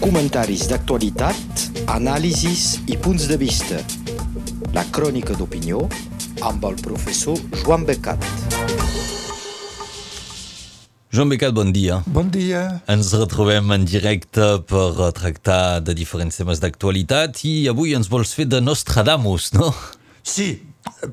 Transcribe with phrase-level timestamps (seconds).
[0.00, 3.82] Comentaris d'actualitat, anàlisis i punts de vista.
[4.72, 5.82] La crònica d'opinió
[6.48, 8.24] amb el professor Joan Becat.
[11.12, 12.00] Joan Becat, bon dia.
[12.08, 12.62] Bon dia.
[12.88, 18.48] Ens retrobem en directe per tractar de diferents temes d'actualitat i avui ens vols fer
[18.48, 19.74] de Nostradamus, no?
[20.24, 20.50] Sí,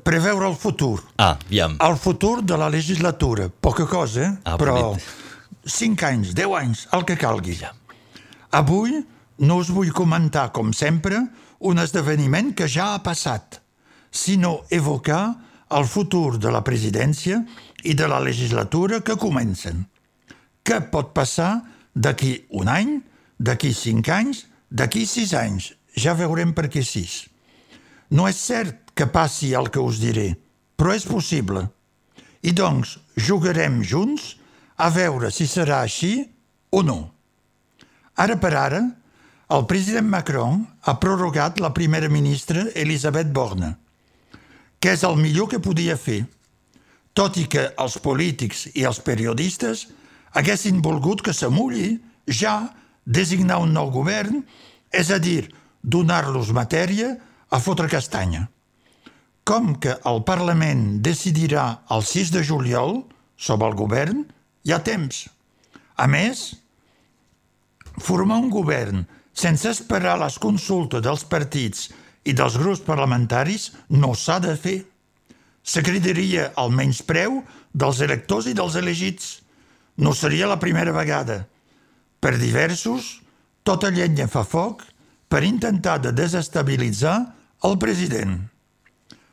[0.04, 1.02] preveure el futur.
[1.20, 1.76] Ah, aviam.
[1.84, 3.48] El futur de la legislatura.
[3.48, 4.36] Poca cosa, eh?
[4.44, 5.16] Ah, però bonet.
[5.66, 7.58] 5 anys, 10 anys, el que calgui.
[8.56, 8.94] Avui
[9.44, 11.18] no us vull comentar, com sempre,
[11.60, 13.58] un esdeveniment que ja ha passat,
[14.10, 15.36] sinó evocar
[15.76, 17.42] el futur de la presidència
[17.84, 19.82] i de la legislatura que comencen.
[20.64, 21.50] Què pot passar
[21.92, 22.94] d'aquí un any,
[23.38, 25.74] d'aquí cinc anys, d'aquí sis anys?
[25.96, 27.26] Ja veurem per què sis.
[28.10, 30.30] No és cert que passi el que us diré,
[30.76, 31.66] però és possible.
[32.40, 34.36] I doncs jugarem junts
[34.80, 36.22] a veure si serà així
[36.70, 37.15] o no.
[38.16, 38.80] Ara per ara,
[39.52, 43.74] el president Macron ha prorrogat la primera ministra Elisabeth Borne,
[44.80, 46.24] que és el millor que podia fer,
[47.16, 49.86] tot i que els polítics i els periodistes
[50.36, 51.94] haguessin volgut que s'amulli
[52.26, 52.72] ja
[53.04, 54.42] designar un nou govern,
[54.90, 55.46] és a dir,
[55.82, 57.14] donar-los matèria
[57.48, 58.48] a fotre castanya.
[59.46, 63.04] Com que el Parlament decidirà el 6 de juliol
[63.36, 64.24] sobre el govern,
[64.66, 65.28] hi ha temps.
[65.96, 66.56] A més,
[67.98, 69.04] formar un govern
[69.36, 71.90] sense esperar les consultes dels partits
[72.26, 74.78] i dels grups parlamentaris no s'ha de fer.
[75.66, 77.42] S'acridaria el menyspreu
[77.74, 79.40] dels electors i dels elegits.
[79.96, 81.44] No seria la primera vegada.
[82.20, 83.20] Per diversos,
[83.66, 84.84] tota llenya fa foc
[85.28, 87.16] per intentar de desestabilitzar
[87.66, 88.38] el president.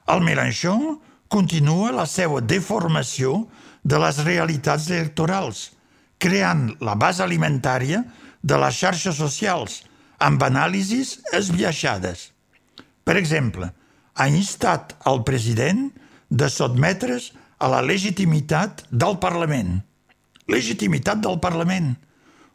[0.10, 0.98] El Mélenchon
[1.32, 3.46] continua la seva deformació
[3.84, 5.72] de les realitats electorals,
[6.18, 8.04] creant la base alimentària
[8.44, 9.82] de les xarxes socials,
[10.20, 12.30] amb anàlisis esbiaixades.
[13.04, 13.72] Per exemple,
[14.16, 15.90] ha instat el president
[16.30, 19.78] de sotmetre's a la legitimitat del Parlament.
[20.52, 21.94] Legitimitat del Parlament.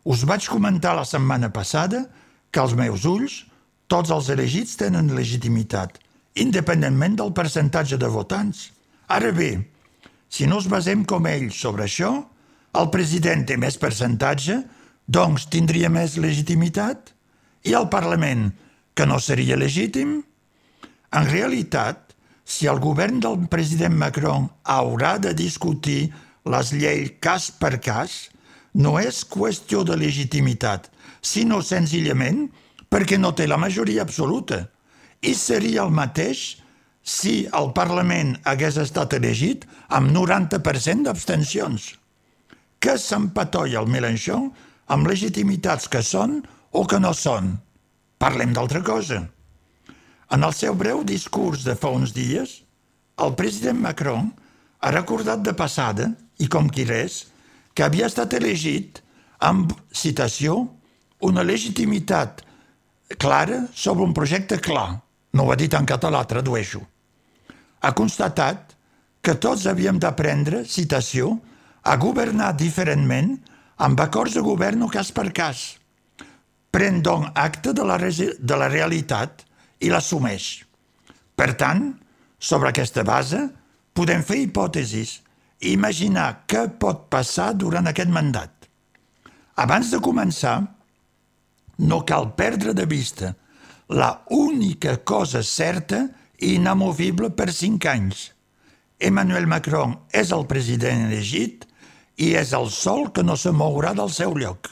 [0.04, 2.04] Us vaig comentar la setmana passada
[2.52, 3.42] que als meus ulls
[3.88, 5.96] tots els elegits tenen legitimitat,
[6.36, 8.68] independentment del percentatge de votants.
[9.08, 9.50] Ara bé,
[10.28, 12.12] si no es basem com ells sobre això,
[12.76, 14.60] el president té més percentatge,
[15.08, 17.14] doncs tindria més legitimitat?
[17.64, 18.50] I el Parlament,
[18.94, 20.20] que no seria legítim?
[21.16, 22.12] En realitat,
[22.44, 26.12] si el govern del president Macron haurà de discutir
[26.48, 28.28] les lleis cas per cas,
[28.74, 30.88] no és qüestió de legitimitat,
[31.20, 32.46] sinó senzillament
[32.92, 34.66] perquè no té la majoria absoluta.
[35.24, 36.60] I seria el mateix
[37.02, 41.94] si el Parlament hagués estat elegit amb 90% d'abstencions.
[42.78, 44.50] Que s'empatoia el Mélenchon
[44.88, 46.40] amb legitimitats que són
[46.72, 47.56] o que no són.
[48.18, 49.22] Parlem d'altra cosa.
[50.32, 52.62] En el seu breu discurs de fa uns dies,
[53.18, 54.30] el president Macron
[54.80, 57.26] ha recordat de passada, i com qui res,
[57.74, 59.00] que havia estat elegit
[59.42, 60.66] amb, citació,
[61.26, 62.44] una legitimitat
[63.18, 65.00] clara sobre un projecte clar.
[65.34, 66.82] No ho ha dit en català, tradueixo.
[67.82, 68.74] Ha constatat
[69.22, 71.36] que tots havíem d'aprendre, citació,
[71.82, 73.36] a governar diferentment
[73.78, 75.78] amb acords de govern o cas per cas.
[76.74, 79.44] Pren, doncs, acte de la, de la realitat
[79.80, 80.48] i l'assumeix.
[81.38, 81.92] Per tant,
[82.38, 83.40] sobre aquesta base,
[83.94, 85.20] podem fer hipòtesis
[85.62, 88.50] i imaginar què pot passar durant aquest mandat.
[89.58, 90.58] Abans de començar,
[91.78, 93.34] no cal perdre de vista
[93.88, 98.28] la única cosa certa i inamovible per cinc anys.
[98.98, 101.67] Emmanuel Macron és el president elegit
[102.18, 104.68] i és el sol que no se mourà del seu lloc.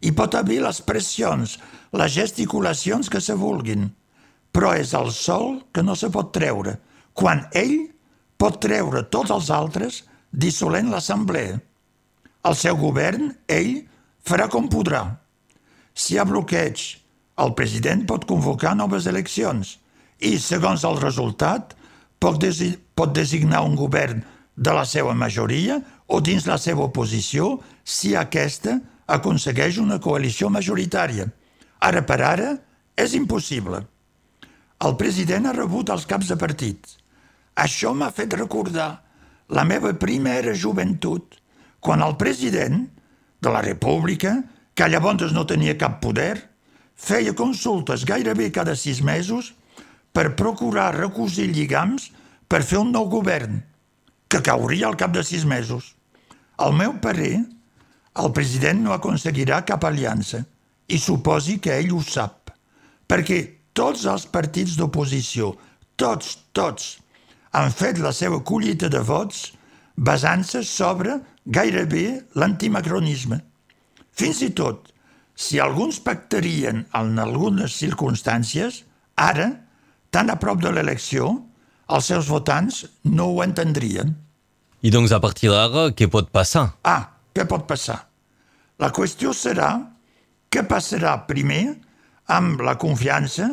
[0.00, 1.56] Hi pot haver les pressions,
[1.92, 3.88] les gesticulacions que se vulguin,
[4.52, 6.76] però és el sol que no se pot treure,
[7.12, 7.90] quan ell
[8.40, 11.58] pot treure tots els altres dissolent l'assemblea.
[12.48, 13.82] El seu govern, ell,
[14.24, 15.02] farà com podrà.
[15.92, 16.80] Si hi ha bloqueig,
[17.40, 19.76] el president pot convocar noves eleccions
[20.20, 21.74] i, segons el resultat,
[22.20, 24.22] pot, desi pot designar un govern
[24.56, 25.78] de la seva majoria
[26.10, 27.54] o dins la seva oposició
[27.86, 28.78] si aquesta
[29.10, 31.28] aconsegueix una coalició majoritària.
[31.80, 32.50] Ara per ara
[32.98, 33.84] és impossible.
[34.80, 36.96] El president ha rebut els caps de partit.
[37.54, 38.90] Això m'ha fet recordar
[39.50, 41.36] la meva primera joventut,
[41.80, 42.84] quan el president
[43.42, 44.36] de la República,
[44.74, 46.36] que llavors no tenia cap poder,
[46.94, 49.54] feia consultes gairebé cada sis mesos
[50.12, 52.10] per procurar recosir lligams
[52.48, 53.62] per fer un nou govern,
[54.28, 55.94] que cauria al cap de sis mesos.
[56.60, 57.38] Al meu parer,
[58.20, 60.42] el president no aconseguirà cap aliança
[60.92, 62.50] i suposi que ell ho sap,
[63.08, 63.38] perquè
[63.72, 65.54] tots els partits d'oposició,
[65.96, 66.98] tots, tots,
[67.56, 69.50] han fet la seva collita de vots
[69.96, 71.16] basant-se sobre
[71.46, 72.04] gairebé
[72.36, 73.40] l'antimacronisme.
[74.12, 74.90] Fins i tot,
[75.34, 78.82] si alguns pactarien en algunes circumstàncies,
[79.16, 79.48] ara,
[80.12, 81.30] tan a prop de l'elecció,
[81.88, 84.12] els seus votants no ho entendrien.
[84.80, 86.70] I doncs, a partir d'ara, què pot passar?
[86.88, 87.98] Ah, què pot passar?
[88.80, 89.74] La qüestió serà
[90.48, 91.74] què passarà primer
[92.32, 93.50] amb la confiança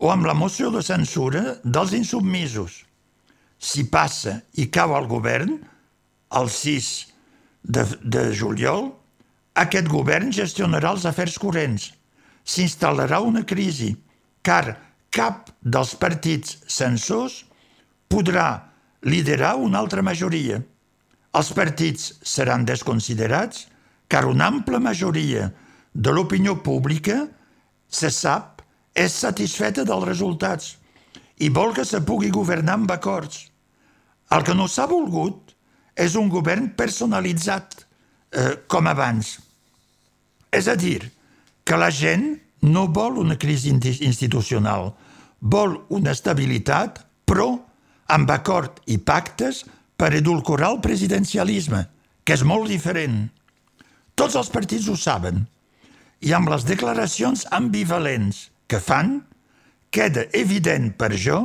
[0.00, 2.78] o amb la moció de censura dels insubmisos.
[3.60, 5.58] Si passa i cau el govern,
[6.40, 6.88] el 6
[7.60, 8.88] de, de juliol,
[9.60, 11.90] aquest govern gestionarà els afers corrents.
[12.40, 13.92] S'instal·larà una crisi,
[14.40, 14.78] car
[15.12, 17.42] cap dels partits censors
[18.08, 18.48] podrà
[19.04, 20.62] liderar una altra majoria.
[21.36, 23.66] Els partits seran desconsiderats
[24.10, 25.50] car una ampla majoria
[25.94, 27.22] de l'opinió pública
[27.90, 28.64] se sap
[28.98, 30.74] és satisfeta dels resultats
[31.38, 33.46] i vol que se pugui governar amb acords.
[34.30, 35.54] El que no s'ha volgut
[35.94, 37.86] és un govern personalitzat,
[38.32, 39.38] eh, com abans.
[40.50, 41.10] És a dir,
[41.64, 44.92] que la gent no vol una crisi institucional,
[45.38, 47.54] vol una estabilitat, però
[48.10, 49.64] amb acord i pactes
[50.00, 51.84] per edulcorar el presidencialisme,
[52.24, 53.26] que és molt diferent.
[54.16, 55.42] Tots els partits ho saben,
[56.24, 59.18] i amb les declaracions ambivalents que fan,
[59.92, 61.40] queda evident per jo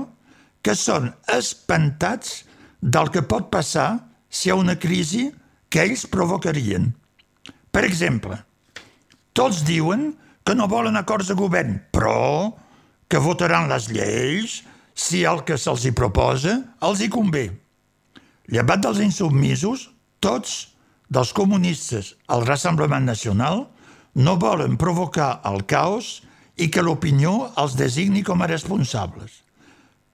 [0.64, 2.46] que són espantats
[2.80, 3.90] del que pot passar
[4.30, 5.28] si hi ha una crisi
[5.70, 6.94] que ells provocarien.
[7.76, 8.38] Per exemple,
[9.36, 10.14] tots diuen
[10.48, 12.56] que no volen acords de govern, però
[13.12, 14.62] que votaran les lleis
[14.96, 16.56] si el que se'ls hi proposa
[16.88, 17.50] els hi convé.
[18.52, 19.90] Llevat dels insubmisos,
[20.22, 20.76] tots,
[21.10, 23.66] dels comunistes al Rassemblement Nacional,
[24.16, 26.22] no volen provocar el caos
[26.56, 29.42] i que l'opinió els designi com a responsables.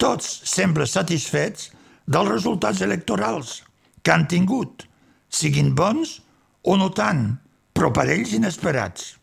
[0.01, 1.69] Tots semblen satisfets
[2.09, 3.59] dels resultats electorals
[4.01, 4.87] que han tingut,
[5.29, 6.17] siguin bons
[6.65, 7.27] o no tant,
[7.73, 9.15] però per ells inesperats.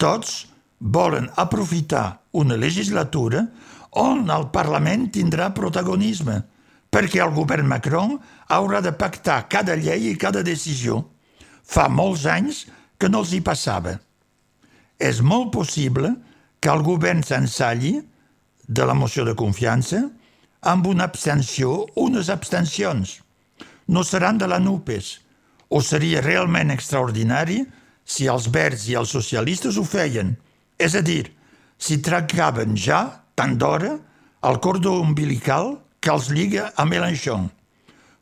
[0.00, 0.46] Tots
[0.80, 3.44] volen aprofitar una legislatura
[4.00, 6.40] on el Parlament tindrà protagonisme,
[6.90, 8.16] perquè el govern Macron
[8.50, 11.04] haurà de pactar cada llei i cada decisió.
[11.62, 12.64] Fa molts anys
[12.98, 13.96] que no els hi passava.
[14.98, 16.12] És molt possible
[16.60, 17.94] que el govern s'ensalli
[18.66, 20.02] de la moció de confiança
[20.60, 23.20] amb una abstenció, unes abstencions.
[23.88, 25.06] No seran de la NUPES,
[25.70, 27.62] o seria realment extraordinari
[28.04, 30.34] si els verds i els socialistes ho feien.
[30.78, 31.30] És a dir,
[31.78, 33.00] si trencaven ja,
[33.38, 33.96] tant d'hora,
[34.44, 37.48] el cordó umbilical que els lliga a Mélenchon.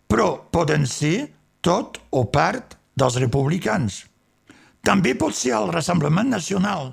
[0.08, 1.28] Però poden ser
[1.64, 4.02] tot o part dels republicans.
[4.82, 6.92] També pot ser el Rassemblement Nacional,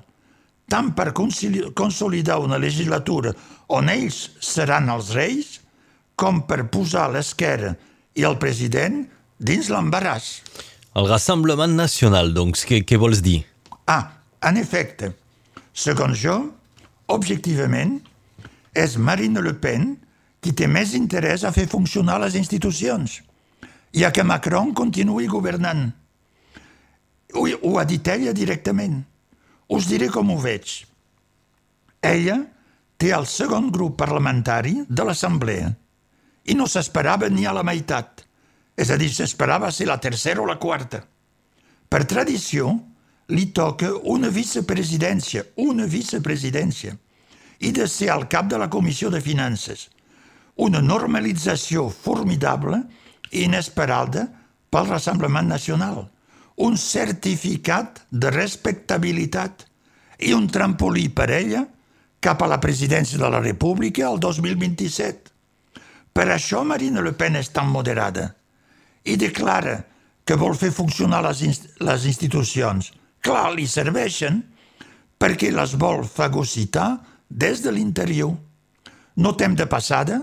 [0.70, 3.32] tant per consolidar una legislatura
[3.72, 5.60] on ells seran els reis,
[6.16, 7.74] com per posar l'esquerra
[8.16, 9.02] i el president
[9.38, 10.28] dins l'embaràs.
[10.96, 13.42] El Rassemblement Nacional, doncs, què, què vols dir?
[13.86, 14.16] Ah,
[14.48, 15.12] en efecte,
[15.76, 16.38] segons jo,
[17.12, 17.98] objectivament,
[18.76, 19.92] és Marine Le Pen
[20.40, 23.20] qui té més interès a fer funcionar les institucions,
[23.96, 25.88] ja que Macron continuï governant.
[27.34, 29.00] Ho, ho ha dit ella directament.
[29.68, 30.84] Us diré com ho veig.
[32.02, 32.38] Ella
[32.96, 35.72] té el segon grup parlamentari de l'Assemblea
[36.46, 38.22] i no s'esperava ni a la meitat,
[38.78, 41.00] és a dir, s'esperava ser la tercera o la quarta.
[41.88, 42.70] Per tradició,
[43.34, 46.94] li toca una vicepresidència, una vicepresidència,
[47.58, 49.88] i de ser al cap de la Comissió de Finances.
[50.56, 52.80] Una normalització formidable
[53.30, 54.26] i inesperada
[54.70, 56.06] pel Rassemblement Nacional–
[56.56, 59.66] un certificat de respectabilitat
[60.24, 61.66] i un trampolí per ella
[62.20, 65.32] cap a la presidència de la República el 2027.
[66.16, 68.30] Per això Marine Le Pen és tan moderada
[69.04, 69.82] i declara
[70.26, 72.88] que vol fer funcionar les, inst les institucions.
[73.20, 74.40] Clar, li serveixen
[75.20, 76.88] perquè les vol fagocitar
[77.28, 78.32] des de l'interior.
[79.20, 80.22] Notem de passada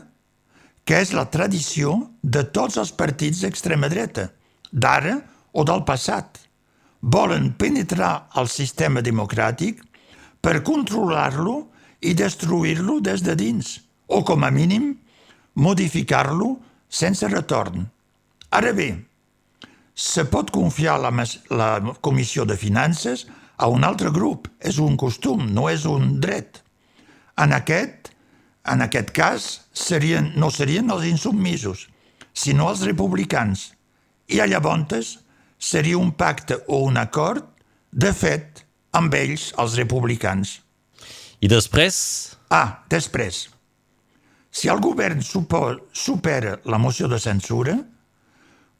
[0.84, 4.30] que és la tradició de tots els partits d'extrema dreta.
[4.72, 5.20] D'ara,
[5.54, 6.40] o del passat.
[7.00, 9.82] Volen penetrar al sistema democràtic
[10.42, 11.56] per controlar-lo
[12.04, 14.94] i destruir-lo des de dins, o com a mínim
[15.56, 16.58] modificar-lo
[16.90, 17.86] sense retorn.
[18.50, 18.90] Ara bé,
[19.94, 21.12] se pot confiar la,
[21.50, 21.70] la
[22.02, 24.50] Comissió de Finances a un altre grup.
[24.60, 26.64] És un costum, no és un dret.
[27.38, 28.13] En aquest,
[28.66, 31.88] en aquest cas, serien, no serien els insubmisos,
[32.34, 33.72] sinó els republicans.
[34.32, 35.18] I a llavors
[35.60, 37.46] seria un pacte o un acord,
[37.92, 40.62] de fet, amb ells, els republicans.
[41.44, 41.98] I després?
[42.50, 43.50] Ah, després.
[44.54, 47.78] Si el govern supera la moció de censura,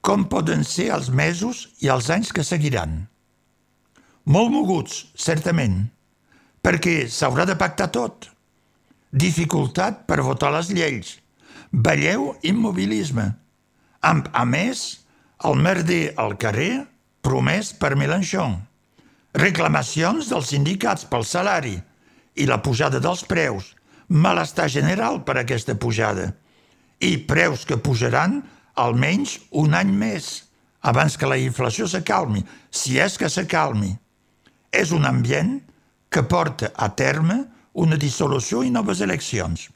[0.04, 3.08] com poden ser els mesos i els anys que seguiran?
[4.26, 5.88] Molt moguts, certament,
[6.64, 8.30] perquè s'haurà de pactar tot.
[9.14, 11.20] Dificultat per votar les lleis.
[11.70, 13.28] Veieu immobilisme.
[14.02, 15.06] Amb, a més,
[15.46, 16.88] el merder al carrer
[17.22, 18.58] promès per Mélenchon.
[19.38, 21.76] Reclamacions dels sindicats pel salari
[22.34, 23.76] i la pujada dels preus.
[24.10, 26.32] Malestar general per aquesta pujada.
[26.98, 28.42] I preus que pujaran
[28.74, 30.50] almenys un any més
[30.82, 33.94] abans que la inflació s'acalmi, si és que s'acalmi.
[34.74, 35.60] És un ambient
[36.10, 37.44] que porta a terme
[37.74, 39.68] una dissolució i noves eleccions.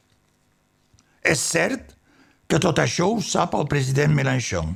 [1.25, 1.95] És cert
[2.47, 4.75] que tot això ho sap el president Mélenchon.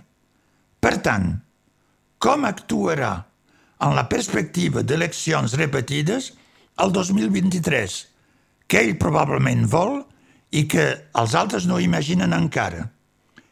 [0.82, 1.28] Per tant,
[2.22, 3.14] com actuarà
[3.82, 6.32] en la perspectiva d'eleccions repetides
[6.82, 7.98] el 2023,
[8.68, 10.02] que ell probablement vol
[10.52, 10.86] i que
[11.18, 12.88] els altres no imaginen encara?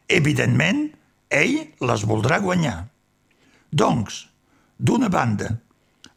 [0.10, 0.88] Evidentment,
[1.30, 2.78] ell les voldrà guanyar.
[3.70, 4.24] Doncs,
[4.78, 5.54] d'una banda,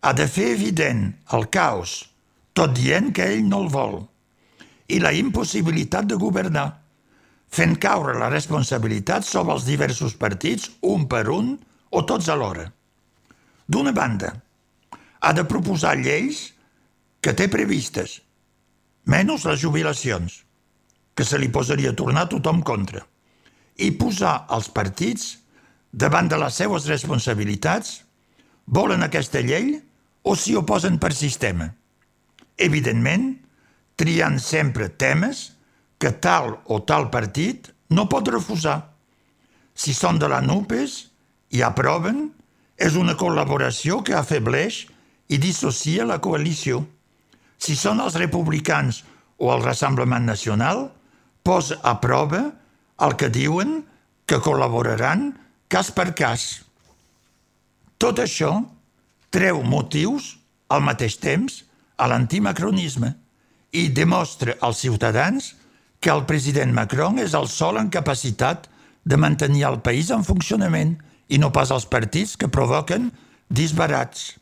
[0.01, 1.05] ha de fer evident
[1.37, 2.12] el caos,
[2.53, 3.99] tot dient que ell no el vol,
[4.93, 6.69] i la impossibilitat de governar,
[7.53, 11.55] fent caure la responsabilitat sobre els diversos partits, un per un
[11.93, 12.67] o tots alhora.
[13.69, 14.33] D'una banda,
[15.21, 16.49] ha de proposar lleis
[17.23, 18.21] que té previstes,
[19.07, 20.43] menys les jubilacions,
[21.15, 23.05] que se li posaria a tornar tothom contra,
[23.77, 25.37] i posar els partits
[25.93, 28.01] davant de les seues responsabilitats,
[28.67, 29.77] volen aquesta llei
[30.25, 31.69] o s'hi oposen per sistema.
[32.63, 33.33] Evidentment,
[33.99, 35.51] triant sempre temes
[35.99, 38.79] que tal o tal partit no pot refusar.
[39.75, 40.97] Si són de la NUPES
[41.57, 42.31] i aproven,
[42.77, 44.85] és una col·laboració que afebleix
[45.33, 46.83] i dissocia la coalició.
[47.59, 49.03] Si són els republicans
[49.39, 50.89] o el Rassemblement Nacional,
[51.43, 52.43] posa a prova
[53.03, 53.83] el que diuen
[54.27, 55.33] que col·laboraran
[55.73, 56.63] cas per cas.
[57.99, 58.55] Tot això
[59.35, 60.37] treu motius
[60.73, 61.63] al mateix temps
[62.03, 63.13] a l'antimacronisme
[63.79, 65.53] i demostra als ciutadans
[66.03, 68.67] que el president Macron és el sol en capacitat
[69.07, 70.97] de mantenir el país en funcionament
[71.31, 73.11] i no pas els partits que provoquen
[73.49, 74.33] disbarats.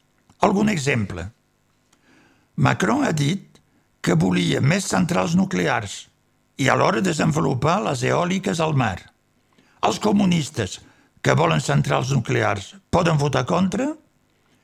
[0.41, 1.27] Algun exemple.
[2.57, 3.61] Macron ha dit
[4.01, 6.07] que volia més centrals nuclears
[6.61, 8.97] i alhora desenvolupar les eòliques al mar.
[9.85, 10.81] Els comunistes
[11.21, 13.93] que volen centrals nuclears poden votar contra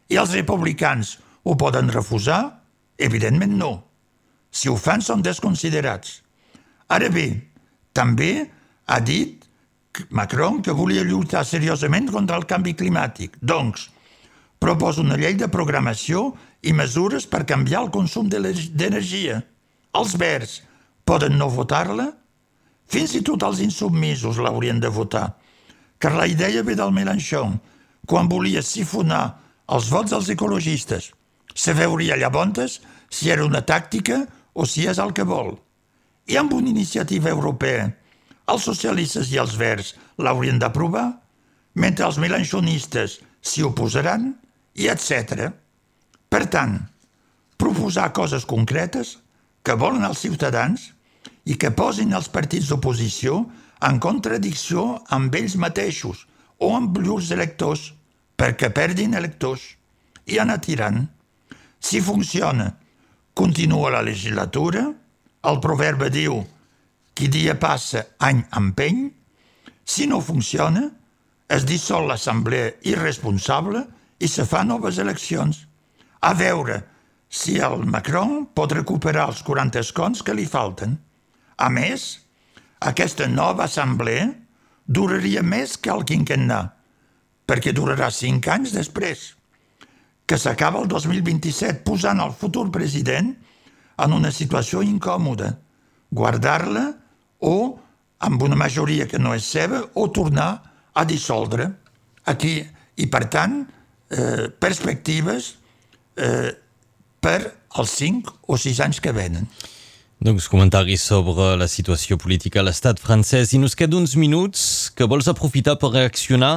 [0.09, 2.66] i els republicans ho poden refusar?
[2.99, 3.73] Evidentment no.
[4.51, 6.23] Si ho fan són desconsiderats.
[6.89, 7.27] Ara bé,
[7.93, 8.47] també
[8.87, 9.45] ha dit
[10.11, 13.37] Macron que volia lluitar seriosament contra el canvi climàtic.
[13.41, 13.89] Doncs,
[14.61, 16.31] proposa una llei de programació
[16.63, 19.41] i mesures per canviar el consum d'energia.
[19.97, 20.61] Els verds
[21.09, 22.11] poden no votar-la?
[22.87, 25.33] Fins i tot els insubmisos l'haurien de votar,
[25.99, 27.57] car la idea ve del Mélenchon,
[28.07, 29.41] quan volia sifonar
[29.75, 31.11] els vots dels ecologistes.
[31.57, 35.57] Se veuria llavors si era una tàctica o si és el que vol
[36.27, 37.87] i amb una iniciativa europea
[38.53, 41.07] els socialistes i els verds l'haurien d'aprovar,
[41.75, 44.33] mentre els melanchonistes s'hi oposaran,
[44.77, 45.49] i etc.
[46.29, 46.77] Per tant,
[47.57, 49.17] proposar coses concretes
[49.65, 50.91] que volen els ciutadans
[51.49, 53.41] i que posin els partits d'oposició
[53.89, 54.87] en contradicció
[55.17, 56.27] amb ells mateixos
[56.61, 57.91] o amb llurs electors
[58.37, 59.65] perquè perdin electors
[60.27, 61.07] i anar tirant.
[61.87, 62.67] Si funciona,
[63.33, 64.81] continua la legislatura,
[65.47, 66.41] el proverbe diu
[67.15, 69.05] qui dia passa, any empeny.
[69.87, 70.83] Si no funciona,
[71.47, 73.85] es dissol l'assemblea irresponsable
[74.19, 75.63] i se fa noves eleccions.
[76.27, 76.81] A veure
[77.31, 80.99] si el Macron pot recuperar els 40 escons que li falten.
[81.63, 82.09] A més,
[82.83, 84.27] aquesta nova assemblea
[84.91, 86.65] duraria més que el quinquennà,
[87.47, 89.36] perquè durarà cinc anys després,
[90.27, 93.33] que s'acaba el 2027 posant el futur president
[94.03, 95.55] en una situació incòmoda,
[96.11, 96.87] guardar-la
[97.47, 97.79] o,
[98.19, 100.51] amb una majoria que no és seva, o tornar
[100.97, 101.71] a dissoldre.
[102.27, 102.59] Aquí,
[102.97, 103.63] i per tant,
[104.11, 105.55] eh, perspectives
[106.17, 106.53] eh,
[107.21, 107.41] per
[107.77, 109.49] als cinc o sis anys que venen.
[110.17, 115.07] Doncs comentaris sobre la situació política a l'estat francès i nos queda uns minuts que
[115.09, 116.57] vols aprofitar per reaccionar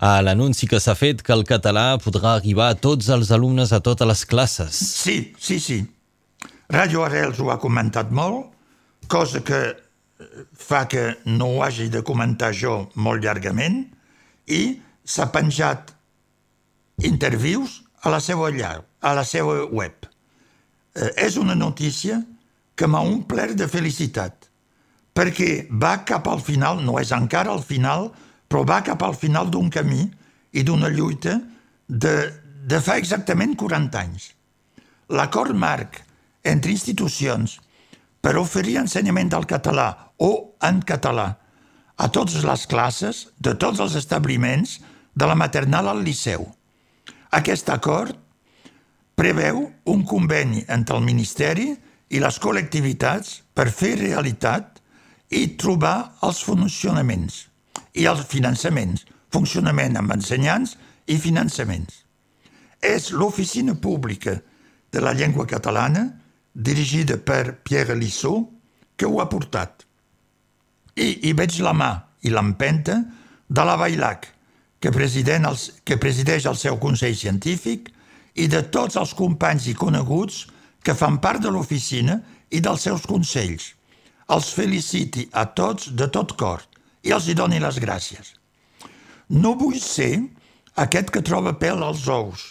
[0.00, 3.82] a l'anunci que s'ha fet que el català podrà arribar a tots els alumnes a
[3.84, 4.78] totes les classes.
[5.02, 5.82] Sí, sí, sí.
[6.70, 8.52] Radio Arrels ho ha comentat molt,
[9.10, 13.82] cosa que eh, fa que no ho hagi de comentar jo molt llargament,
[14.46, 15.90] i s'ha penjat
[17.02, 20.06] intervius a la seva llar, a la seva web.
[20.94, 22.22] Eh, és una notícia
[22.78, 24.39] que m'ha omplert de felicitat,
[25.14, 28.10] perquè va cap al final, no és encara al final,
[28.48, 30.04] però va cap al final d'un camí
[30.52, 31.38] i d'una lluita
[31.86, 32.14] de,
[32.66, 34.30] de fa exactament 40 anys.
[35.10, 36.00] L'acord marc
[36.46, 37.58] entre institucions
[38.20, 39.90] per oferir ensenyament del català
[40.20, 41.28] o en català
[42.00, 44.78] a totes les classes de tots els establiments
[45.14, 46.46] de la maternal al liceu.
[47.36, 48.16] Aquest acord
[49.18, 51.68] preveu un conveni entre el Ministeri
[52.10, 54.69] i les col·lectivitats per fer realitat
[55.30, 57.46] i trobar els funcionaments
[57.94, 60.76] i els finançaments, funcionament amb ensenyants
[61.10, 62.02] i finançaments.
[62.80, 64.40] És l'oficina pública
[64.90, 66.06] de la llengua catalana
[66.54, 68.48] dirigida per Pierre Lissot,
[68.96, 69.86] que ho ha portat.
[70.96, 71.92] I hi veig la mà
[72.26, 72.98] i l'empenta
[73.48, 74.26] de la Bailac,
[74.80, 77.90] que, els, que presideix el seu Consell Científic,
[78.34, 80.46] i de tots els companys i coneguts
[80.82, 82.20] que fan part de l'oficina
[82.50, 83.74] i dels seus consells.
[84.30, 86.62] Els feliciti a tots de tot cor
[87.02, 88.34] i els hi doni les gràcies.
[89.30, 90.12] No vull ser
[90.84, 92.44] aquest que troba pèl als ous,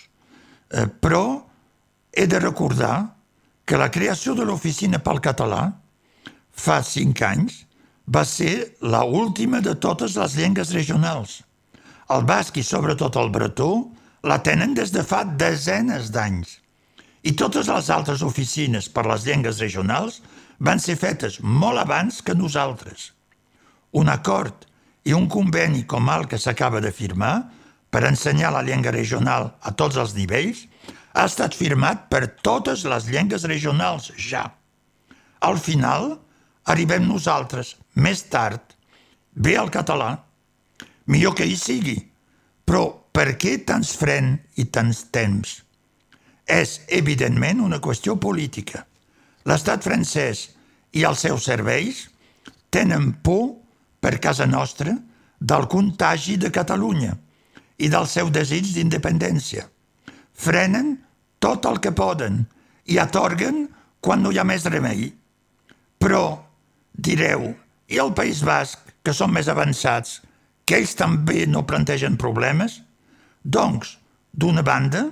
[0.71, 1.41] eh, però
[2.12, 3.15] he de recordar
[3.65, 5.62] que la creació de l'Oficina pel Català
[6.51, 7.63] fa cinc anys
[8.09, 11.43] va ser la última de totes les llengües regionals.
[12.09, 13.69] El basc i sobretot el bretó
[14.25, 16.57] la tenen des de fa desenes d'anys.
[17.24, 20.21] I totes les altres oficines per les llengües regionals
[20.59, 23.13] van ser fetes molt abans que nosaltres.
[23.95, 24.67] Un acord
[25.07, 27.35] i un conveni com el que s'acaba de firmar
[27.89, 30.65] per ensenyar la llengua regional a tots els nivells
[31.13, 34.45] ha estat firmat per totes les llengües regionals, ja.
[35.41, 36.11] Al final,
[36.69, 38.75] arribem nosaltres, més tard,
[39.33, 40.11] ve el català.
[41.09, 41.97] Millor que hi sigui,
[42.65, 42.85] però
[43.15, 45.55] per què tants fren i tants temps?
[46.45, 48.85] És, evidentment, una qüestió política.
[49.48, 50.50] L'estat francès
[50.98, 52.07] i els seus serveis
[52.74, 53.55] tenen por
[54.00, 54.96] per casa nostra
[55.40, 57.16] del contagi de Catalunya
[57.79, 59.68] i del seu desig d'independència
[60.40, 60.98] frenen
[61.40, 62.44] tot el que poden
[62.92, 63.68] i atorguen
[64.03, 65.09] quan no hi ha més remei.
[66.00, 66.40] Però,
[66.96, 67.50] direu,
[67.92, 70.20] i el País Basc, que són més avançats,
[70.63, 72.79] que ells també no plantegen problemes?
[73.44, 73.98] Doncs,
[74.31, 75.07] d'una banda,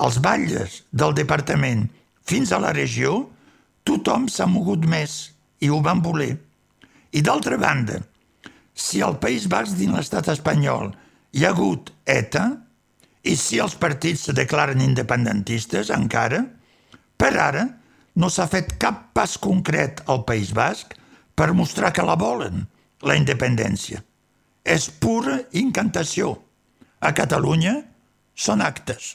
[0.00, 1.86] els batlles del departament
[2.26, 3.26] fins a la regió,
[3.86, 5.16] tothom s'ha mogut més
[5.62, 6.34] i ho van voler.
[7.16, 8.00] I d'altra banda,
[8.74, 10.90] si al País Basc dins l'estat espanyol
[11.32, 12.46] hi ha hagut ETA,
[13.26, 16.44] i si els partits se declaren independentistes, encara,
[17.18, 17.64] per ara
[18.16, 20.94] no s'ha fet cap pas concret al País Basc
[21.36, 22.64] per mostrar que la volen,
[23.02, 24.02] la independència.
[24.64, 26.36] És pura incantació.
[27.00, 27.76] A Catalunya
[28.34, 29.14] són actes.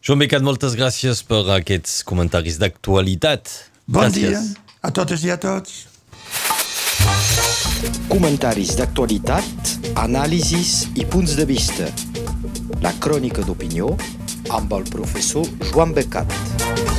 [0.00, 3.50] Joan Becat, moltes gràcies per aquests comentaris d'actualitat.
[3.84, 4.32] Bon gràcies.
[4.32, 4.40] dia
[4.80, 5.74] a totes i a tots.
[8.08, 11.90] Comentaris d'actualitat, anàlisis i punts de vista
[12.80, 13.92] la crònica d'opinió
[14.48, 16.89] amb el professor Joan Becat.